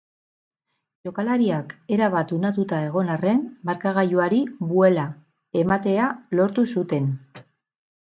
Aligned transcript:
Jokalariak 1.07 1.75
erabat 1.97 2.33
unatuta 2.39 2.81
egon 2.87 3.13
arren 3.17 3.45
markagailuari 3.71 4.43
buela 4.75 5.07
ematea 5.65 6.13
lortu 6.41 6.71
zuten. 6.77 7.17